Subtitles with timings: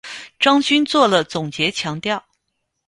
[0.39, 2.25] 张军作了总结强调